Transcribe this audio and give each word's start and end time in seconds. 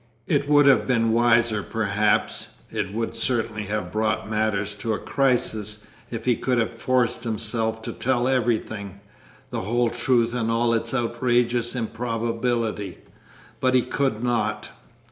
It 0.25 0.49
would 0.49 0.65
have 0.65 0.87
been 0.87 1.11
wiser 1.11 1.61
perhaps, 1.61 2.47
it 2.71 2.91
would 2.91 3.15
certainly 3.15 3.65
have 3.65 3.91
brought 3.91 4.27
matters 4.27 4.73
to 4.81 4.93
a 4.95 4.97
crisis, 4.97 5.85
if 6.09 6.25
he 6.25 6.35
could 6.35 6.57
have 6.57 6.73
forced 6.81 7.23
himself 7.23 7.83
to 7.83 7.93
tell 7.93 8.27
everything 8.27 8.99
the 9.51 9.61
whole 9.61 9.91
truth 9.91 10.33
in 10.33 10.49
all 10.49 10.73
its 10.73 10.91
outrageous 10.91 11.75
improbability 11.75 12.97
but 13.59 13.75
he 13.75 13.83
could 13.83 14.23
not. 14.23 14.69